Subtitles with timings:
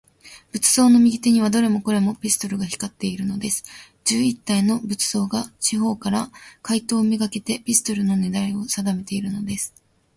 [0.51, 3.63] 仏像の右手には、どれもこれも、ピストルが光っているのです。
[4.03, 6.31] 十一体の仏像が、四ほうから、
[6.63, 9.75] 怪盗めがけて、ピストルのねらいをさだめているのです。